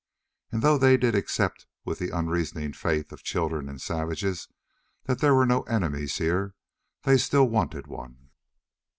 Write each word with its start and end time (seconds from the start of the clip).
And 0.51 0.63
though 0.63 0.79
they 0.79 0.97
did 0.97 1.13
accept 1.13 1.67
with 1.85 1.99
the 1.99 2.09
unreasoning 2.09 2.73
faith 2.73 3.11
of 3.11 3.21
children 3.21 3.69
and 3.69 3.79
savages 3.79 4.47
that 5.03 5.19
there 5.19 5.35
were 5.35 5.45
no 5.45 5.61
enemies 5.69 6.17
here, 6.17 6.55
they 7.03 7.19
still 7.19 7.47
wanted 7.47 7.85
one. 7.85 8.31